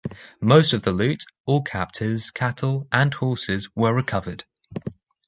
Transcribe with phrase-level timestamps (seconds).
[0.41, 4.45] Most of loot, all captives, cattle and horses were recovered.